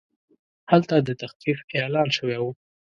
[0.71, 2.43] هلته د تخفیف اعلان شوی و.